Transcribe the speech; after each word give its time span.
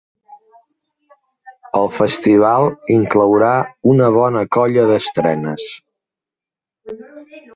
El 1.79 1.85
festival 1.97 2.65
inclourà 2.95 3.51
una 3.93 4.09
bona 4.17 4.43
colla 4.57 4.85
d’estrenes. 4.93 5.67